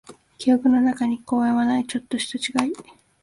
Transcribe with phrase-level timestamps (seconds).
[0.39, 2.73] 記憶の中の公園にはない、ちょっとした違い。